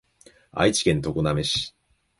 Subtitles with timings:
[0.51, 1.75] 愛知県常滑市